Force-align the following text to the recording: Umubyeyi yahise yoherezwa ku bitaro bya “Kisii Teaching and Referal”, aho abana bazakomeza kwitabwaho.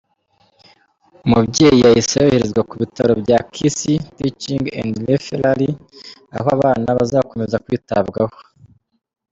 Umubyeyi 1.25 1.79
yahise 1.85 2.15
yoherezwa 2.23 2.61
ku 2.69 2.73
bitaro 2.81 3.13
bya 3.23 3.39
“Kisii 3.53 4.03
Teaching 4.17 4.63
and 4.79 4.93
Referal”, 5.09 5.61
aho 6.37 6.47
abana 6.57 6.87
bazakomeza 6.97 7.61
kwitabwaho. 7.65 8.37